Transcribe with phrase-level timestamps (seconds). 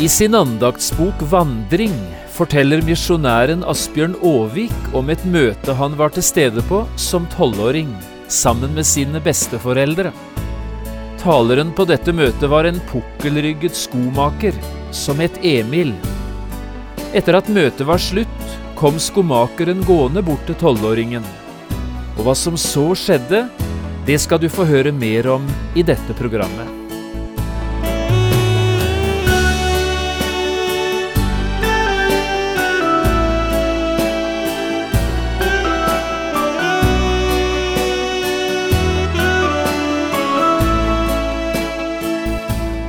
[0.00, 1.96] I sin andaktsbok Vandring
[2.32, 7.90] forteller misjonæren Asbjørn Aavik om et møte han var til stede på som tolvåring,
[8.24, 10.14] sammen med sine besteforeldre.
[11.20, 14.56] Taleren på dette møtet var en pukkelrygget skomaker
[15.02, 15.92] som het Emil.
[17.12, 21.28] Etter at møtet var slutt, kom skomakeren gående bort til tolvåringen.
[22.16, 23.50] Og hva som så skjedde,
[24.08, 25.44] det skal du få høre mer om
[25.76, 26.79] i dette programmet.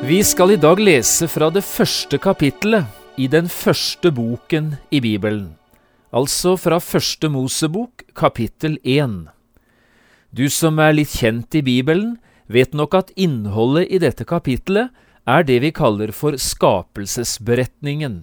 [0.00, 5.58] Vi skal i dag lese fra det første kapittelet i den første boken i Bibelen,
[6.08, 9.28] altså fra Første Mosebok, kapittel 1.
[10.32, 12.16] Du som er litt kjent i Bibelen,
[12.48, 14.88] vet nok at innholdet i dette kapittelet
[15.28, 18.22] er det vi kaller for skapelsesberetningen.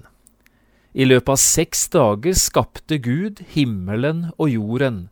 [0.97, 5.03] I løpet av seks dager skapte Gud himmelen og jorden,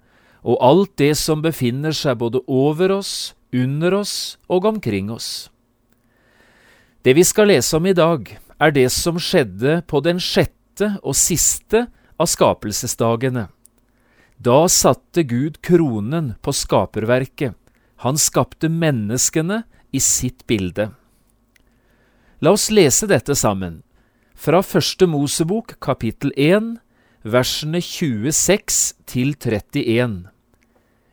[0.41, 5.52] og alt det som befinner seg både over oss, under oss og omkring oss.
[7.06, 8.25] Det vi skal lese om i dag,
[8.58, 11.83] er det som skjedde på den sjette og siste
[12.17, 13.43] av skapelsesdagene.
[14.42, 17.54] Da satte Gud kronen på skaperverket.
[18.02, 19.61] Han skapte menneskene
[19.94, 20.89] i sitt bilde.
[22.42, 23.83] La oss lese dette sammen,
[24.33, 26.73] fra Første Mosebok kapittel 1,
[27.21, 30.26] versene 26 til 31.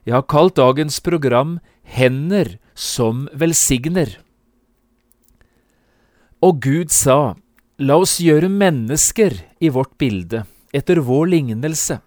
[0.09, 4.23] Jeg har kalt dagens program Hender som velsigner.
[6.43, 7.37] Og Gud sa,
[7.79, 10.43] La oss gjøre mennesker i vårt bilde,
[10.75, 12.01] etter vår lignelse.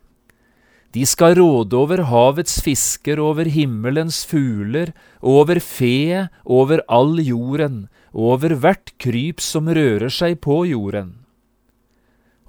[0.95, 8.57] De skal råde over havets fisker, over himmelens fugler, over fe, over all jorden, over
[8.59, 11.13] hvert kryp som rører seg på jorden.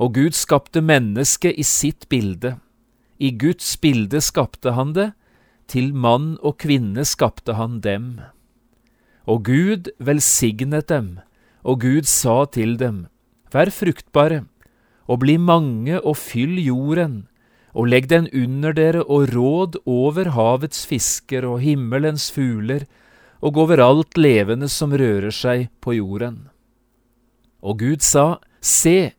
[0.03, 2.57] Og Gud skapte mennesket i sitt bilde.
[3.19, 5.13] I Guds bilde skapte han det,
[5.71, 8.11] til mann og kvinne skapte han dem.
[9.27, 11.17] Og Gud velsignet dem
[11.67, 13.07] og Gud sa til dem,
[13.51, 14.45] Vær fruktbare,
[15.11, 17.27] og bli mange og fyll jorden,
[17.77, 22.87] og legg den under dere og råd over havets fisker og himmelens fugler,
[23.43, 26.47] og over alt levende som rører seg på jorden.
[27.63, 29.13] Og Gud sa, Se,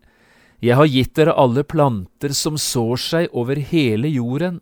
[0.59, 4.61] jeg har gitt dere alle planter som sår seg over hele jorden,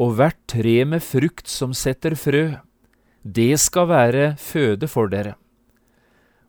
[0.00, 2.60] og hvert tre med frukt som setter frø.
[3.24, 5.36] Det skal være føde for dere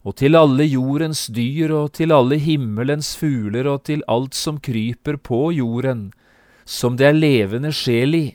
[0.02, 5.20] og til alle jordens dyr og til alle himmelens fugler og til alt som kryper
[5.22, 6.10] på jorden,
[6.66, 8.26] som det er levende sjel i,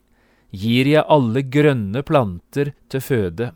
[0.54, 3.50] gir jeg alle grønne planter til føde.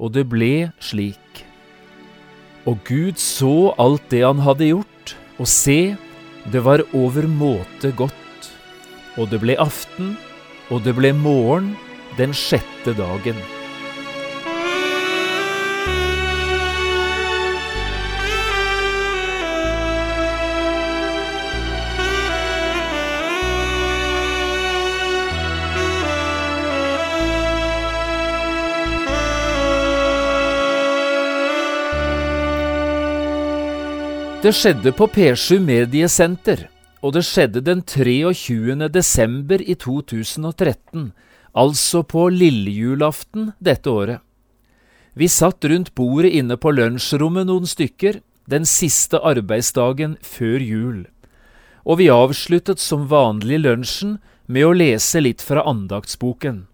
[0.00, 1.44] Og det ble slik.
[2.68, 5.96] Og Gud så alt det han hadde gjort, og se,
[6.52, 8.16] det var overmåte godt.
[9.20, 10.14] Og det ble aften,
[10.70, 11.74] og det ble morgen
[12.16, 13.59] den sjette dagen.
[34.40, 36.62] Det skjedde på P7 Mediesenter,
[37.04, 38.88] og det skjedde den 23.
[38.88, 41.10] desember i 2013,
[41.52, 44.24] altså på lillejulaften dette året.
[45.12, 50.98] Vi satt rundt bordet inne på lunsjrommet noen stykker, den siste arbeidsdagen før jul,
[51.84, 56.64] og vi avsluttet som vanlig lunsjen med å lese litt fra andaktsboken.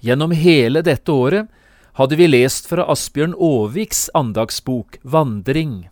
[0.00, 1.44] Gjennom hele dette året
[2.00, 5.82] hadde vi lest fra Asbjørn Aaviks andaktsbok Vandring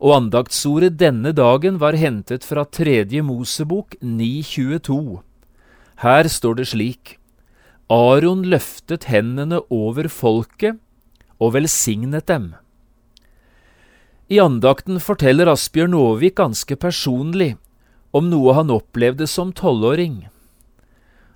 [0.00, 5.20] og andaktsordet denne dagen var hentet fra Tredje Mosebok 9.22.
[6.00, 7.16] Her står det slik.
[7.92, 10.78] Aron løftet hendene over folket
[11.40, 12.54] og velsignet dem.
[14.30, 17.56] I andakten forteller Asbjørn Aavik ganske personlig
[18.16, 20.22] om noe han opplevde som tolvåring.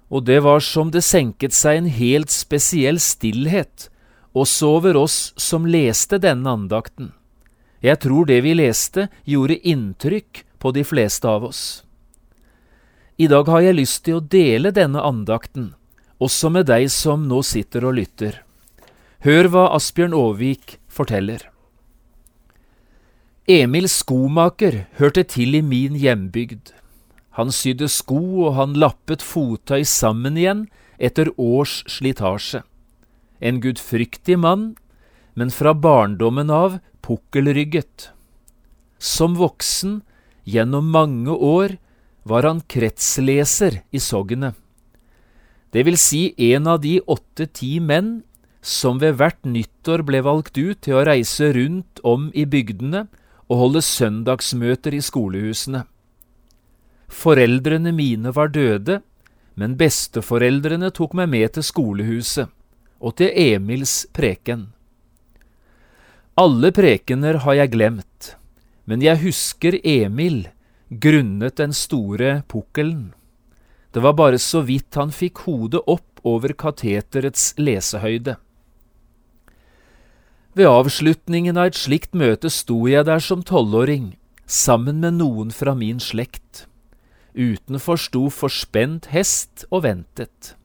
[0.08, 3.90] Og det var som det senket seg en helt spesiell stillhet
[4.34, 7.12] også over oss som leste denne andakten.
[7.84, 11.84] Jeg tror det vi leste, gjorde inntrykk på de fleste av oss.
[13.20, 15.74] I dag har jeg lyst til å dele denne andakten,
[16.18, 18.40] også med deg som nå sitter og lytter.
[19.24, 21.44] Hør hva Asbjørn Aavik forteller.
[23.44, 26.72] Emil skomaker hørte til i min hjembygd.
[27.36, 30.64] Han sydde sko og han lappet fottøy sammen igjen
[30.96, 32.62] etter års slitasje.
[33.44, 34.72] En gudfryktig mann,
[35.36, 38.10] men fra barndommen av pukkelrygget.
[38.98, 40.00] Som voksen,
[40.48, 41.76] gjennom mange år,
[42.24, 44.56] var han kretsleser i sognet.
[45.74, 48.22] Det vil si en av de åtte–ti menn
[48.64, 53.04] som ved hvert nyttår ble valgt ut til å reise rundt om i bygdene
[53.50, 55.82] og holde søndagsmøter i skolehusene.
[57.12, 59.02] Foreldrene mine var døde,
[59.54, 62.48] men besteforeldrene tok meg med til skolehuset
[63.04, 64.70] og til Emils preken.
[66.34, 68.32] Alle prekener har jeg glemt,
[68.90, 70.48] men jeg husker Emil
[70.90, 73.12] grunnet den store pukkelen.
[73.94, 78.34] Det var bare så vidt han fikk hodet opp over kateterets lesehøyde.
[80.58, 85.78] Ved avslutningen av et slikt møte sto jeg der som tolvåring, sammen med noen fra
[85.78, 86.66] min slekt.
[87.38, 90.56] Utenfor sto forspent hest og ventet.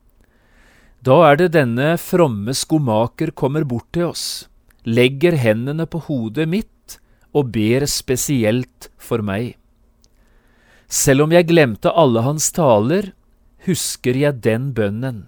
[1.06, 4.49] Da er det denne fromme skomaker kommer bort til oss,
[4.90, 6.98] legger hendene på hodet mitt
[7.36, 9.54] og ber spesielt for meg.
[10.90, 13.12] Selv om jeg glemte alle hans taler,
[13.68, 15.28] husker jeg den bønnen.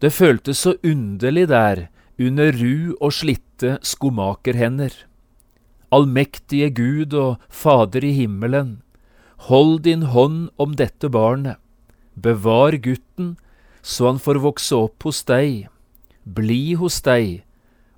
[0.00, 1.88] Det føltes så underlig der,
[2.18, 4.92] under ru og slitte skomakerhender.
[5.92, 8.78] Allmektige Gud og Fader i himmelen,
[9.50, 11.58] hold din hånd om dette barnet,
[12.14, 13.34] bevar gutten
[13.84, 15.66] så han får vokse opp hos deg,
[16.24, 17.43] bli hos deg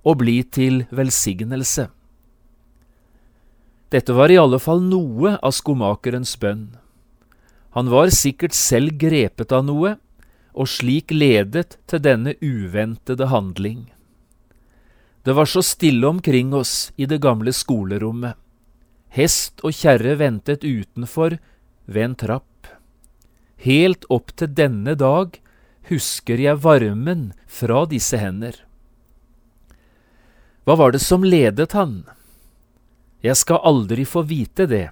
[0.06, 1.88] og bli til velsignelse.
[3.91, 6.69] Dette var i alle fall noe av skomakerens bønn.
[7.76, 9.97] Han var sikkert selv grepet av noe,
[10.56, 13.91] og slik ledet til denne uventede handling.
[15.26, 18.38] Det var så stille omkring oss i det gamle skolerommet.
[19.12, 21.37] Hest og kjerre ventet utenfor
[21.85, 22.70] ved en trapp.
[23.67, 25.37] Helt opp til denne dag
[25.91, 28.65] husker jeg varmen fra disse hender.
[30.66, 32.00] Hva var det som ledet han?
[33.22, 34.88] Jeg skal aldri få vite det.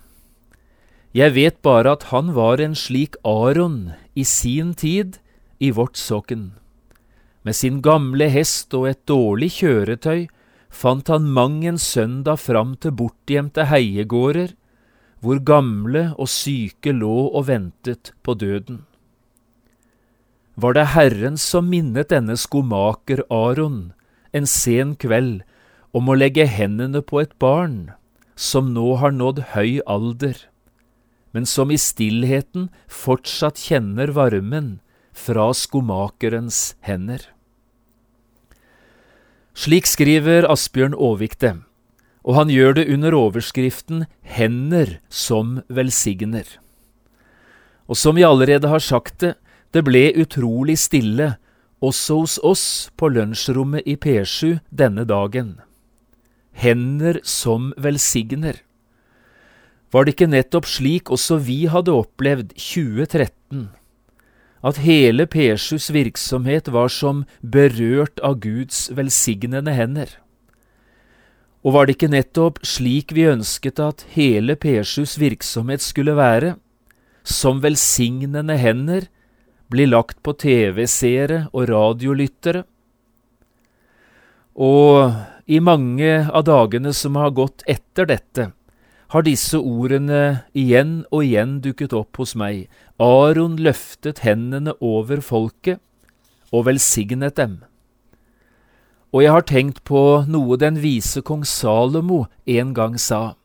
[1.10, 5.18] Jeg vet bare at han var en slik Aron i sin tid
[5.58, 6.52] i vårt sokken.
[7.42, 10.28] Med sin gamle hest og et dårlig kjøretøy
[10.70, 14.52] fant han mang en søndag fram til bortgjemte heiegårder,
[15.18, 18.84] hvor gamle og syke lå og ventet på døden.
[20.54, 23.90] Var det Herren som minnet denne skomaker Aron
[24.34, 25.42] en sen kveld
[25.94, 27.94] om å legge hendene på et barn?
[28.36, 30.36] som nå har nådd høy alder,
[31.34, 34.78] men som i stillheten fortsatt kjenner varmen
[35.14, 37.22] fra skomakerens hender.
[39.54, 41.54] Slik skriver Asbjørn Aavik det,
[42.26, 46.46] og han gjør det under overskriften Hender som velsigner.
[47.86, 49.34] Og som vi allerede har sagt det,
[49.70, 51.34] det ble utrolig stille
[51.84, 55.58] også hos oss på lunsjrommet i P7 denne dagen
[56.54, 58.60] hender som velsigner.
[59.94, 63.68] Var det ikke nettopp slik også vi hadde opplevd 2013,
[64.64, 70.08] at hele P7s virksomhet var som berørt av Guds velsignende hender?
[71.64, 76.56] Og var det ikke nettopp slik vi ønsket at hele P7s virksomhet skulle være,
[77.24, 79.06] som velsignende hender
[79.72, 82.66] blir lagt på TV-seere og radiolyttere?
[84.54, 85.14] Og
[85.46, 88.52] i mange av dagene som har gått etter dette,
[89.12, 92.66] har disse ordene igjen og igjen dukket opp hos meg.
[92.98, 95.82] Aron løftet hendene over folket
[96.54, 97.60] og velsignet dem.
[99.14, 103.36] Og jeg har tenkt på noe den vise kong Salomo en gang sa.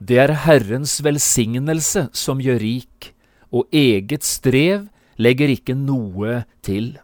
[0.00, 3.12] Det er Herrens velsignelse som gjør rik,
[3.52, 4.86] og eget strev
[5.18, 6.94] legger ikke noe til.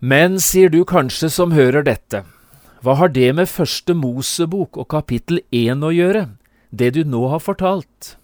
[0.00, 2.22] Men, sier du kanskje som hører dette,
[2.86, 6.28] hva har det med første Mosebok og kapittel én å gjøre,
[6.70, 8.14] det du nå har fortalt?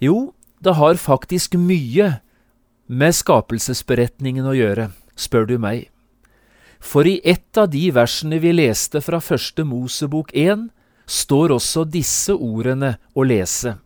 [0.00, 0.32] Jo,
[0.64, 2.14] det har faktisk mye
[2.88, 4.88] med skapelsesberetningen å gjøre,
[5.20, 5.90] spør du meg.
[6.80, 10.70] For i ett av de versene vi leste fra første Mosebok 1,
[11.04, 13.76] står også disse ordene å lese.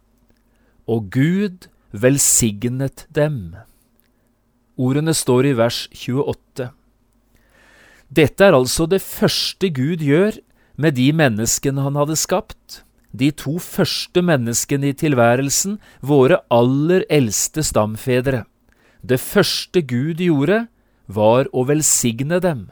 [0.87, 3.57] Og Gud velsignet dem.
[4.81, 6.71] Ordene står i vers 28.
[8.13, 10.39] Dette er altså det første Gud gjør
[10.81, 17.65] med de menneskene han hadde skapt, de to første menneskene i tilværelsen, våre aller eldste
[17.65, 18.47] stamfedre.
[19.05, 20.67] Det første Gud gjorde,
[21.07, 22.71] var å velsigne dem.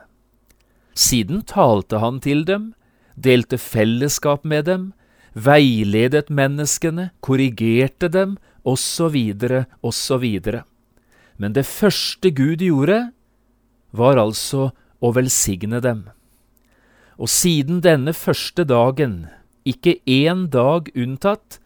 [0.97, 2.73] Siden talte han til dem,
[3.16, 4.90] delte fellesskap med dem,
[5.35, 9.16] veiledet menneskene, korrigerte dem, osv.,
[9.85, 10.26] osv.
[11.41, 13.11] Men det første Gud gjorde,
[13.97, 14.71] var altså
[15.01, 16.05] å velsigne dem.
[17.17, 19.31] Og siden denne første dagen,
[19.65, 21.59] ikke én dag unntatt,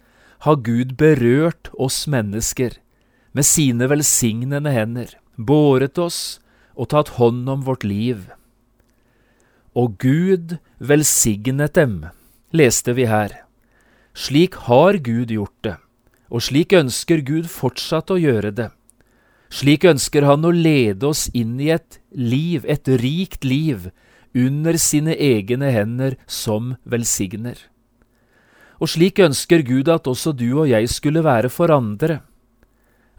[0.46, 2.78] har Gud berørt oss mennesker
[3.34, 6.38] med sine velsignende hender, båret oss
[6.78, 8.28] og tatt hånd om vårt liv.
[9.74, 12.04] Og Gud velsignet dem,
[12.54, 13.40] leste vi her.
[14.14, 15.76] Slik har Gud gjort det,
[16.30, 18.70] og slik ønsker Gud fortsatt å gjøre det.
[19.54, 23.90] Slik ønsker han å lede oss inn i et liv, et rikt liv,
[24.34, 27.54] under sine egne hender som velsigner.
[28.82, 32.18] Og slik ønsker Gud at også du og jeg skulle være for andre,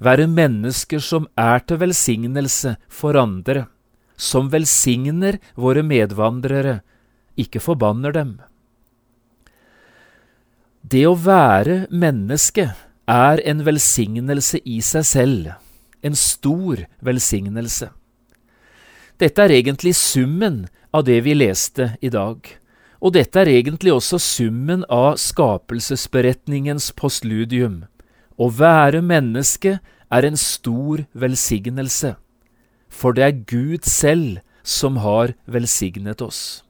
[0.03, 3.69] være mennesker som er til velsignelse for andre,
[4.19, 6.81] som velsigner våre medvandrere,
[7.39, 8.35] ikke forbanner dem.
[10.83, 12.73] Det å være menneske
[13.07, 15.53] er en velsignelse i seg selv,
[16.05, 17.89] en stor velsignelse.
[19.17, 22.39] Dette er egentlig summen av det vi leste i dag,
[23.01, 27.83] og dette er egentlig også summen av skapelsesberetningens postludium.
[28.35, 29.79] Å være menneske
[30.11, 32.15] er en stor velsignelse,
[32.89, 36.61] for det er Gud selv som har velsignet oss.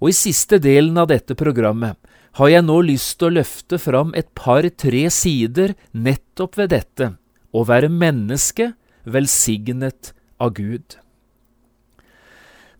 [0.00, 1.98] Og i siste delen av dette programmet
[2.38, 7.10] har jeg nå lyst til å løfte fram et par-tre sider nettopp ved dette,
[7.52, 8.72] å være menneske
[9.04, 10.96] velsignet av Gud.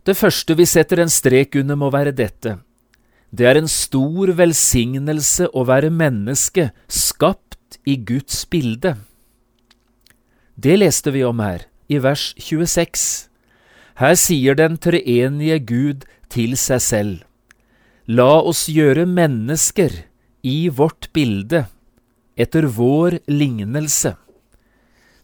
[0.07, 2.59] Det første vi setter en strek under, må være dette.
[3.31, 8.97] Det er en stor velsignelse å være menneske, skapt i Guds bilde.
[10.57, 13.05] Det leste vi om her, i vers 26.
[14.01, 17.19] Her sier den treenige Gud til seg selv.
[18.11, 19.93] La oss gjøre mennesker
[20.43, 21.67] i vårt bilde,
[22.35, 24.17] etter vår lignelse.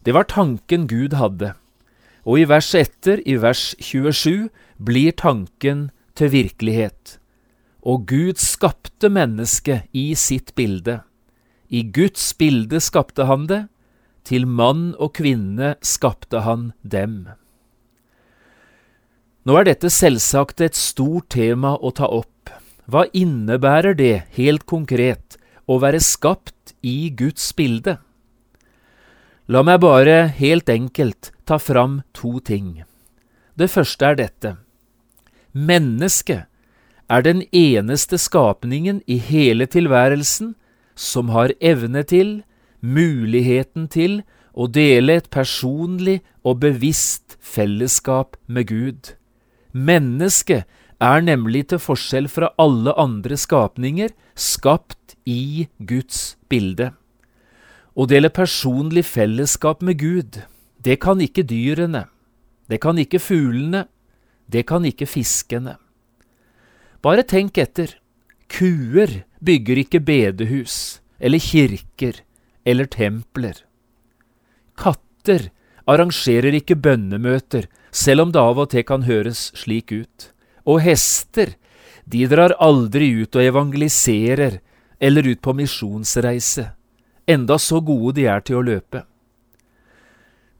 [0.07, 1.49] Det var tanken Gud hadde,
[2.23, 4.47] og i vers etter, i vers 27,
[4.79, 7.17] blir tanken til virkelighet.
[7.83, 11.01] Og Gud skapte mennesket i sitt bilde.
[11.67, 13.65] I Guds bilde skapte han det,
[14.23, 17.27] til mann og kvinne skapte han dem.
[19.43, 22.31] Nå er dette selvsagt et stort tema å ta opp
[22.87, 25.35] hva innebærer det helt konkret
[25.67, 27.97] å være skapt i Guds bilde?
[29.47, 32.83] La meg bare helt enkelt ta fram to ting.
[33.55, 34.57] Det første er dette.
[35.55, 36.49] Mennesket
[37.07, 40.51] er den eneste skapningen i hele tilværelsen
[40.99, 42.41] som har evne til,
[42.83, 44.19] muligheten til,
[44.51, 49.13] å dele et personlig og bevisst fellesskap med Gud.
[49.71, 50.67] Mennesket
[50.99, 56.96] er nemlig til forskjell fra alle andre skapninger skapt i Guds bilde.
[57.97, 60.43] Å dele personlig fellesskap med Gud,
[60.85, 62.03] det kan ikke dyrene,
[62.69, 63.87] det kan ikke fuglene,
[64.45, 65.79] det kan ikke fiskene.
[67.01, 67.97] Bare tenk etter.
[68.47, 72.21] Kuer bygger ikke bedehus eller kirker
[72.63, 73.63] eller templer.
[74.77, 75.49] Katter
[75.89, 80.29] arrangerer ikke bønnemøter, selv om det av og til kan høres slik ut.
[80.69, 81.55] Og hester,
[82.05, 84.61] de drar aldri ut og evangeliserer
[84.99, 86.69] eller ut på misjonsreise,
[87.27, 89.03] enda så gode de er til å løpe.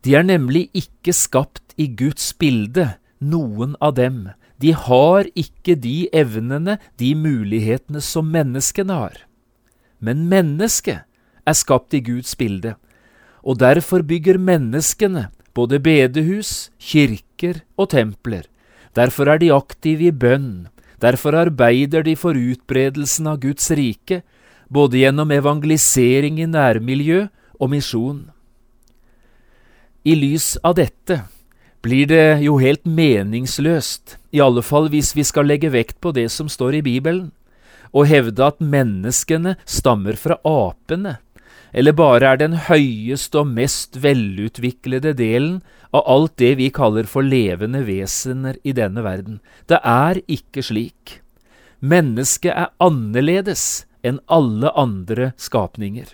[0.03, 4.27] De er nemlig ikke skapt i Guds bilde, noen av dem.
[4.62, 9.24] De har ikke de evnene, de mulighetene som menneskene har.
[10.00, 11.05] Men mennesket
[11.47, 12.75] er skapt i Guds bilde,
[13.41, 18.45] og derfor bygger menneskene både bedehus, kirker og templer,
[18.97, 20.67] Derfor er de aktive i bønn,
[21.03, 24.24] derfor arbeider de for utbredelsen av Guds rike,
[24.67, 27.27] både gjennom evangelisering i nærmiljø
[27.59, 28.25] og misjon.
[30.07, 31.21] I lys av dette
[31.83, 36.27] blir det jo helt meningsløst, i alle fall hvis vi skal legge vekt på det
[36.33, 37.31] som står i Bibelen,
[37.95, 41.17] og hevde at menneskene stammer fra apene,
[41.71, 45.59] eller bare er den høyeste og mest velutviklede delen
[45.95, 49.39] av alt det vi kaller for levende vesener i denne verden.
[49.67, 51.19] Det er ikke slik.
[51.79, 56.13] Mennesket er annerledes enn alle andre skapninger.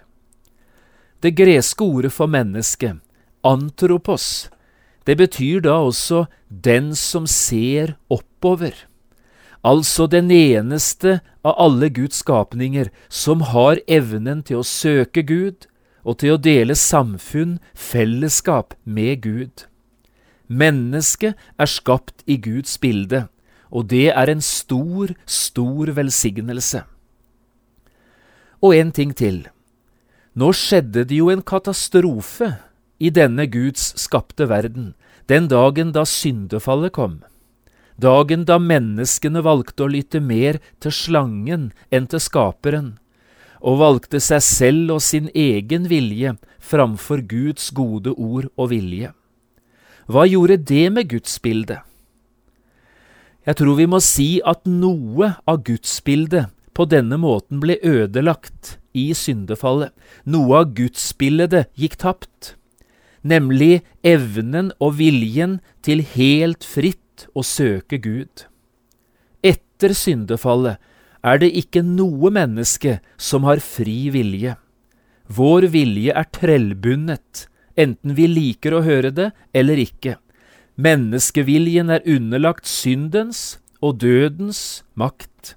[1.23, 2.97] Det greske ordet for menneske,
[3.43, 4.49] antropos,
[5.07, 8.73] det betyr da også den som ser oppover.
[9.63, 15.67] Altså den eneste av alle Guds skapninger som har evnen til å søke Gud
[16.03, 19.67] og til å dele samfunn, fellesskap, med Gud.
[20.51, 23.27] Mennesket er skapt i Guds bilde,
[23.71, 26.83] og det er en stor, stor velsignelse.
[28.63, 29.43] Og en ting til.
[30.33, 32.55] Nå skjedde det jo en katastrofe
[32.97, 34.93] i denne Guds skapte verden,
[35.27, 37.21] den dagen da syndefallet kom
[37.97, 42.97] dagen da menneskene valgte å lytte mer til slangen enn til skaperen,
[43.61, 49.13] og valgte seg selv og sin egen vilje framfor Guds gode ord og vilje.
[50.07, 51.79] Hva gjorde det med gudsbildet?
[53.43, 59.11] Jeg tror vi må si at noe av gudsbildet på denne måten ble ødelagt i
[59.17, 59.93] syndefallet.
[60.25, 62.55] Noe av gudsbildet gikk tapt,
[63.21, 68.47] nemlig evnen og viljen til helt fritt å søke Gud.
[69.43, 70.81] Etter syndefallet
[71.23, 74.57] er det ikke noe menneske som har fri vilje.
[75.31, 77.47] Vår vilje er trellbundet,
[77.79, 80.17] enten vi liker å høre det eller ikke.
[80.75, 85.55] Menneskeviljen er underlagt syndens og dødens makt.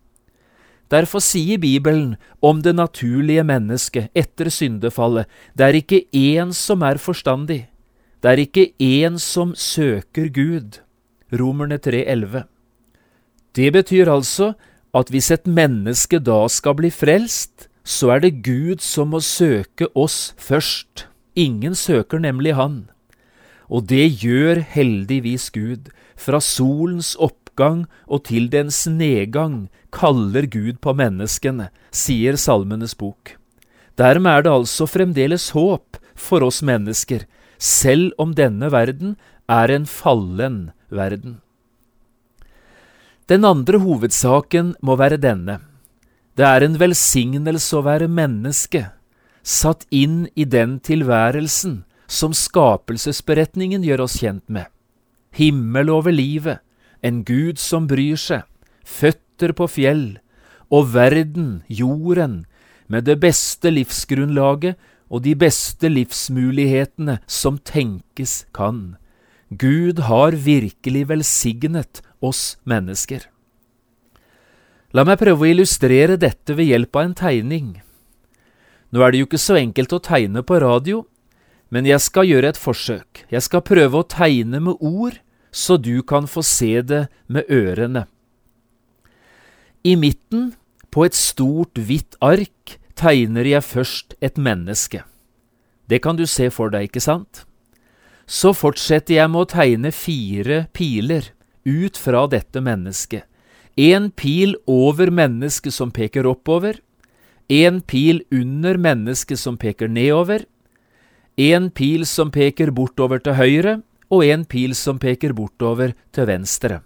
[0.91, 5.27] Derfor sier Bibelen om det naturlige mennesket etter syndefallet,
[5.59, 7.67] det er ikke én som er forstandig,
[8.23, 10.81] det er ikke én som søker Gud.
[11.35, 12.45] Romerne 3,11.
[13.57, 14.53] Det betyr altså
[14.95, 19.89] at hvis et menneske da skal bli frelst, så er det Gud som må søke
[19.95, 21.07] oss først.
[21.37, 22.89] Ingen søker nemlig Han.
[23.69, 25.91] Og det gjør heldigvis Gud.
[26.17, 27.15] Fra solens
[27.57, 33.37] oppgang og til dens nedgang kaller Gud på menneskene, sier Salmenes bok.
[33.97, 37.25] Dermed er det altså fremdeles håp for oss mennesker,
[37.59, 39.17] selv om denne verden
[39.49, 41.41] er en fallen verden.
[43.27, 45.61] Den andre hovedsaken må være denne.
[46.37, 48.91] Det er en velsignelse å være menneske,
[49.43, 54.69] satt inn i den tilværelsen som skapelsesberetningen gjør oss kjent med.
[55.33, 56.61] Himmel over livet,
[57.03, 58.45] en Gud som bryr seg,
[58.85, 60.19] føtter på fjell,
[60.71, 62.45] og verden, jorden,
[62.87, 64.77] med det beste livsgrunnlaget
[65.11, 68.97] og de beste livsmulighetene som tenkes kan.
[69.51, 73.27] Gud har virkelig velsignet oss mennesker.
[74.95, 77.69] La meg prøve å illustrere dette ved hjelp av en tegning.
[78.91, 81.05] Nå er det jo ikke så enkelt å tegne på radio,
[81.71, 83.25] men jeg skal gjøre et forsøk.
[83.31, 85.19] Jeg skal prøve å tegne med ord,
[85.57, 88.05] så du kan få se det med ørene.
[89.87, 90.51] I midten,
[90.93, 95.01] på et stort, hvitt ark, tegner jeg først et menneske.
[95.89, 97.45] Det kan du se for deg, ikke sant?
[98.27, 101.31] Så fortsetter jeg med å tegne fire piler
[101.65, 103.25] ut fra dette mennesket.
[103.77, 106.81] En pil over mennesket som peker oppover,
[107.49, 110.45] en pil under mennesket som peker nedover,
[111.37, 113.77] en pil som peker bortover til høyre,
[114.13, 116.81] og en pil som peker bortover til venstre.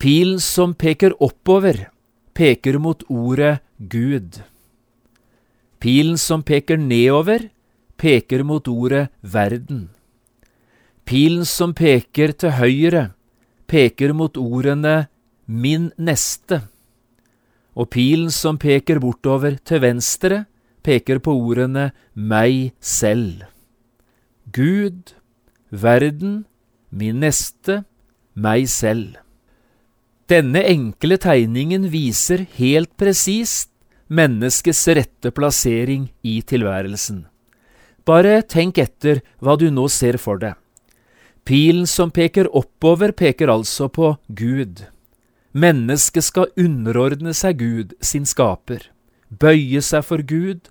[0.00, 1.90] Pilen som peker oppover,
[2.34, 4.40] peker mot ordet Gud.
[5.80, 7.50] Pilen som peker nedover,
[8.00, 9.90] peker mot ordet verden.
[11.04, 13.04] Pilen som peker til høyre,
[13.68, 15.08] peker mot ordene
[15.46, 16.62] min neste,
[17.74, 20.44] og pilen som peker bortover til venstre,
[20.82, 23.44] peker på ordene meg selv.
[24.50, 25.12] Gud,
[25.70, 26.44] verden,
[26.90, 27.84] min neste,
[28.34, 29.18] meg selv.
[30.30, 33.70] Denne enkle tegningen viser helt presist
[34.10, 37.24] menneskets rette plassering i tilværelsen.
[38.06, 40.56] Bare tenk etter hva du nå ser for deg.
[41.46, 44.84] Pilen som peker oppover, peker altså på Gud.
[45.50, 48.84] Mennesket skal underordne seg Gud, sin skaper,
[49.30, 50.68] bøye seg for Gud,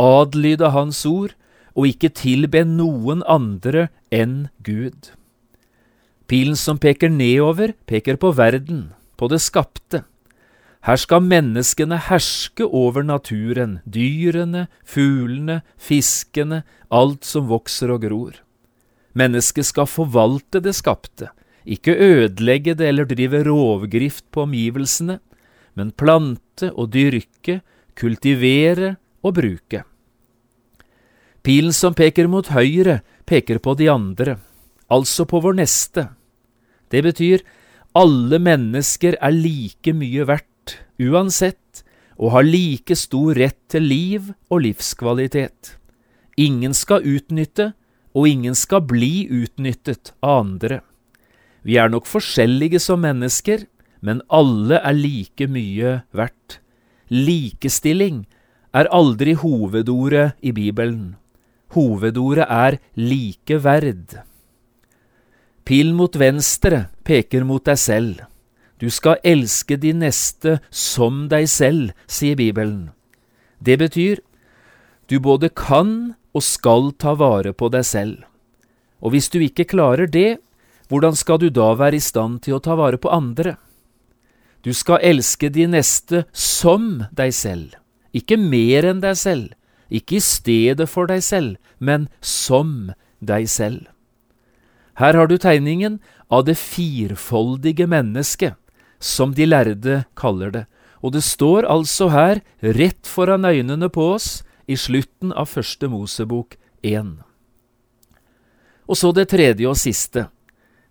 [0.00, 1.34] adlyde Hans ord
[1.74, 5.12] og ikke tilbe noen andre enn Gud.
[6.28, 10.04] Pilen som peker nedover, peker på verden, på det skapte.
[10.82, 18.40] Her skal menneskene herske over naturen, dyrene, fuglene, fiskene, alt som vokser og gror.
[19.14, 21.28] Mennesket skal forvalte det skapte,
[21.68, 25.20] ikke ødelegge det eller drive rovgrift på omgivelsene,
[25.78, 27.60] men plante og dyrke,
[27.94, 29.84] kultivere og bruke.
[31.42, 34.36] Pilen som peker mot høyre, peker på de andre,
[34.86, 36.06] altså på vår neste.
[36.92, 37.42] Det betyr
[37.98, 41.82] alle mennesker er like mye verdt uansett,
[42.20, 45.76] og har like stor rett til liv og livskvalitet.
[46.38, 47.72] Ingen skal utnytte,
[48.14, 50.82] og ingen skal bli utnyttet av andre.
[51.62, 53.64] Vi er nok forskjellige som mennesker,
[54.02, 56.60] men alle er like mye verdt.
[57.08, 58.26] Likestilling
[58.74, 61.16] er aldri hovedordet i Bibelen.
[61.72, 64.18] Hovedordet er likeverd.
[65.64, 68.20] Pil mot venstre peker mot deg selv.
[68.82, 72.90] Du skal elske de neste som deg selv, sier Bibelen.
[73.62, 74.20] Det betyr
[75.08, 78.22] du både kan og skal ta vare på deg selv.
[79.02, 80.40] Og hvis du ikke klarer det,
[80.88, 83.56] hvordan skal du da være i stand til å ta vare på andre?
[84.62, 87.74] Du skal elske de neste som deg selv,
[88.14, 89.54] ikke mer enn deg selv,
[89.92, 93.86] ikke i stedet for deg selv, men som deg selv.
[95.00, 96.00] Her har du tegningen
[96.32, 98.56] av det firfoldige mennesket,
[99.02, 100.64] som de lærde kaller det,
[101.02, 106.54] og det står altså her, rett foran øynene på oss, i slutten av første Mosebok
[106.86, 107.16] 1.
[108.86, 110.28] Og så det tredje og siste.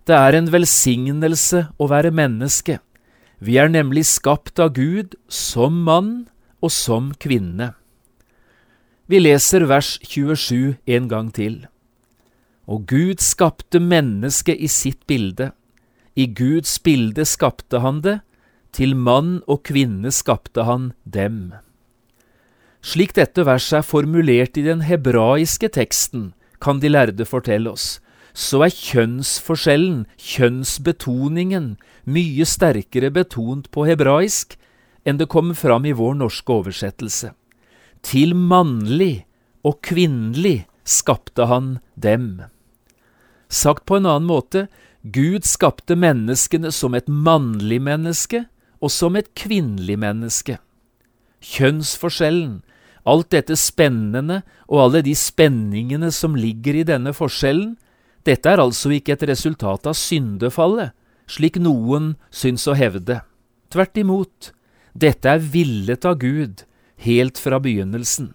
[0.04, 2.80] Det er en velsignelse å være menneske.
[3.40, 6.12] Vi er nemlig skapt av Gud som mann
[6.62, 7.72] og som kvinne.
[9.12, 11.66] Vi leser vers 27 en gang til.
[12.64, 15.50] Og Gud skapte mennesket i sitt bilde.
[16.16, 18.22] I Guds bilde skapte han det,
[18.72, 21.52] til mann og kvinne skapte han dem.
[22.80, 26.32] Slik dette verset er formulert i den hebraiske teksten,
[26.64, 28.00] kan de lærde fortelle oss,
[28.32, 31.76] så er kjønnsforskjellen, kjønnsbetoningen,
[32.08, 34.56] mye sterkere betont på hebraisk
[35.04, 37.36] enn det kommer fram i vår norske oversettelse.
[38.02, 39.26] Til mannlig
[39.64, 42.42] og kvinnelig skapte han dem.
[43.52, 44.68] Sagt på en annen måte,
[45.02, 48.46] Gud skapte menneskene som et mannlig menneske
[48.82, 50.58] og som et kvinnelig menneske.
[51.42, 52.62] Kjønnsforskjellen,
[53.02, 57.76] Alt dette spennende og alle de spenningene som ligger i denne forskjellen,
[58.28, 60.94] dette er altså ikke et resultat av syndefallet,
[61.26, 63.24] slik noen syns å hevde.
[63.74, 64.52] Tvert imot,
[64.94, 66.62] dette er villet av Gud,
[67.06, 68.32] helt fra begynnelsen.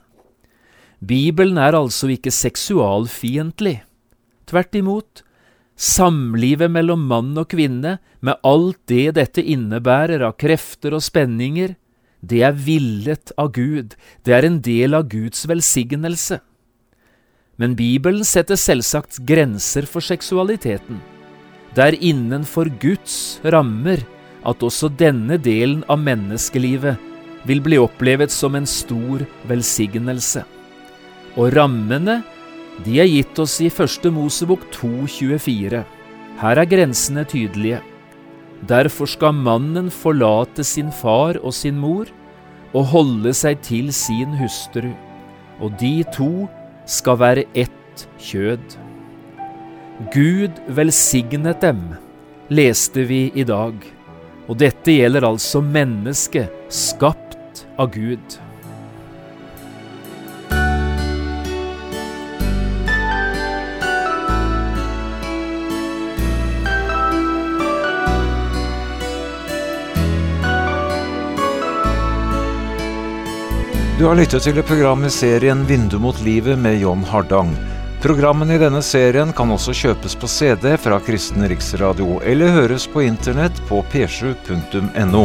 [1.00, 3.80] Bibelen er altså ikke seksualfiendtlig.
[4.48, 5.22] Tvert imot,
[5.76, 11.76] samlivet mellom mann og kvinne, med alt det dette innebærer av krefter og spenninger,
[12.26, 16.40] det er villet av Gud, det er en del av Guds velsignelse.
[17.60, 20.98] Men Bibelen setter selvsagt grenser for seksualiteten.
[21.76, 24.02] Det er innenfor Guds rammer
[24.46, 27.05] at også denne delen av menneskelivet
[27.46, 30.42] vil bli opplevet som en stor velsignelse.
[31.36, 32.22] Og rammene,
[32.84, 35.82] de er gitt oss i Første Mosebok 2,24.
[36.40, 37.80] Her er grensene tydelige.
[38.66, 42.08] Derfor skal mannen forlate sin far og sin mor
[42.76, 44.90] og holde seg til sin hustru,
[45.60, 46.48] og de to
[46.88, 48.76] skal være ett kjød.
[50.12, 51.80] Gud velsignet dem,
[52.52, 53.76] leste vi i dag,
[54.46, 57.35] og dette gjelder altså mennesket skapt
[57.76, 58.40] av Gud.
[73.98, 77.54] Du har lyttet til et program i serien Vindu mot livet med John Hardang.
[78.04, 83.06] Programmene i denne serien kan også kjøpes på CD fra Kristen Riksradio, eller høres på
[83.06, 85.24] internett på p7.no.